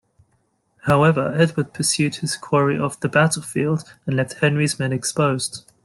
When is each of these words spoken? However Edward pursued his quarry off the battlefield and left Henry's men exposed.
However 0.87 1.31
Edward 1.37 1.75
pursued 1.75 2.15
his 2.15 2.35
quarry 2.35 2.75
off 2.79 2.99
the 2.99 3.07
battlefield 3.07 3.83
and 4.07 4.15
left 4.15 4.39
Henry's 4.39 4.79
men 4.79 4.91
exposed. 4.91 5.71